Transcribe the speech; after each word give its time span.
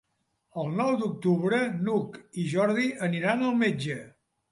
El 0.59 0.69
nou 0.77 0.93
d'octubre 1.01 1.59
n'Hug 1.73 2.17
i 2.21 2.45
en 2.45 2.49
Jordi 2.53 2.87
aniran 3.09 3.45
al 3.51 3.61
metge. 3.61 3.99